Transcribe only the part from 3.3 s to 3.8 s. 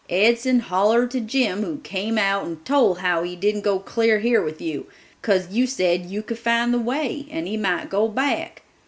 didn't go